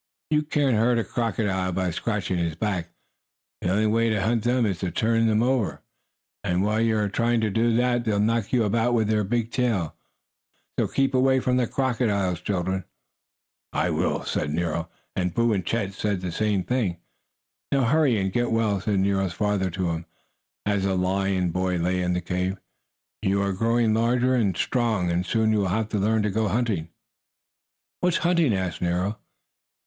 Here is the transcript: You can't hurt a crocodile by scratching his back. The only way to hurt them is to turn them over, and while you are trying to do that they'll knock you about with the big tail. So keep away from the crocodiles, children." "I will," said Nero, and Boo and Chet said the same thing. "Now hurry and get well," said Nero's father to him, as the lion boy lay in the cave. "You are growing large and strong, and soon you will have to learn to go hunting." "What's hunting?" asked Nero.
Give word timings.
You 0.31 0.41
can't 0.41 0.75
hurt 0.75 0.97
a 0.97 1.03
crocodile 1.03 1.73
by 1.73 1.91
scratching 1.91 2.39
his 2.39 2.55
back. 2.55 2.89
The 3.61 3.69
only 3.69 3.85
way 3.85 4.09
to 4.09 4.19
hurt 4.19 4.41
them 4.41 4.65
is 4.65 4.79
to 4.79 4.89
turn 4.89 5.27
them 5.27 5.43
over, 5.43 5.83
and 6.43 6.63
while 6.63 6.81
you 6.81 6.97
are 6.97 7.07
trying 7.07 7.39
to 7.41 7.51
do 7.51 7.75
that 7.77 8.03
they'll 8.03 8.19
knock 8.19 8.51
you 8.51 8.63
about 8.63 8.95
with 8.95 9.09
the 9.09 9.23
big 9.23 9.51
tail. 9.51 9.93
So 10.79 10.87
keep 10.87 11.13
away 11.13 11.39
from 11.39 11.57
the 11.57 11.67
crocodiles, 11.67 12.41
children." 12.41 12.83
"I 13.73 13.91
will," 13.91 14.25
said 14.25 14.49
Nero, 14.49 14.89
and 15.15 15.35
Boo 15.35 15.53
and 15.53 15.63
Chet 15.63 15.93
said 15.93 16.21
the 16.21 16.31
same 16.31 16.63
thing. 16.63 16.97
"Now 17.71 17.83
hurry 17.83 18.19
and 18.19 18.33
get 18.33 18.49
well," 18.51 18.81
said 18.81 19.01
Nero's 19.01 19.33
father 19.33 19.69
to 19.69 19.91
him, 19.91 20.07
as 20.65 20.83
the 20.83 20.95
lion 20.95 21.51
boy 21.51 21.75
lay 21.77 22.01
in 22.01 22.13
the 22.13 22.21
cave. 22.21 22.57
"You 23.21 23.39
are 23.43 23.53
growing 23.53 23.93
large 23.93 24.23
and 24.23 24.57
strong, 24.57 25.11
and 25.11 25.23
soon 25.27 25.51
you 25.51 25.59
will 25.59 25.67
have 25.67 25.89
to 25.89 25.99
learn 25.99 26.23
to 26.23 26.31
go 26.31 26.47
hunting." 26.47 26.89
"What's 27.99 28.17
hunting?" 28.25 28.55
asked 28.55 28.81
Nero. 28.81 29.19